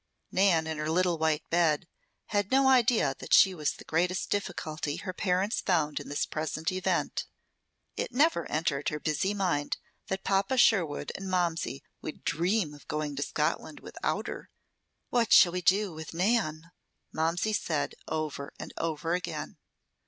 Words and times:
Nan, 0.31 0.65
in 0.65 0.79
her 0.79 0.89
little 0.89 1.19
white 1.19 1.47
bed, 1.51 1.87
had 2.29 2.49
no 2.49 2.67
idea 2.69 3.13
that 3.19 3.35
she 3.35 3.53
was 3.53 3.73
the 3.73 3.83
greatest 3.83 4.31
difficulty 4.31 4.95
her 4.95 5.13
parents 5.13 5.61
found 5.61 5.99
in 5.99 6.09
this 6.09 6.25
present 6.25 6.71
event. 6.71 7.27
It 7.95 8.11
never 8.11 8.49
entered 8.49 8.89
her 8.89 8.99
busy 8.99 9.35
mind 9.35 9.77
that 10.07 10.23
Papa 10.23 10.57
Sherwood 10.57 11.11
and 11.13 11.29
Momsey 11.29 11.83
would 12.01 12.23
dream 12.23 12.73
of 12.73 12.87
going 12.87 13.15
to 13.17 13.21
Scotland 13.21 13.81
without 13.81 14.25
her. 14.25 14.49
"What 15.11 15.31
shall 15.31 15.51
we 15.51 15.61
do 15.61 15.93
with 15.93 16.15
Nan?" 16.15 16.71
Momsey 17.13 17.53
said 17.53 17.93
over 18.07 18.53
and 18.59 18.73
over 18.79 19.13
again. 19.13 19.59